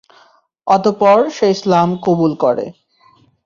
[0.67, 2.65] অতঃপর সে ইসলাম কবুল করে।